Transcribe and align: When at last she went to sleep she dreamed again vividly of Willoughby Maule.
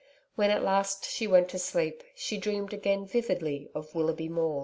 When 0.33 0.49
at 0.49 0.63
last 0.63 1.07
she 1.07 1.27
went 1.27 1.47
to 1.49 1.59
sleep 1.59 2.03
she 2.15 2.39
dreamed 2.39 2.73
again 2.73 3.05
vividly 3.05 3.69
of 3.75 3.93
Willoughby 3.93 4.29
Maule. 4.29 4.59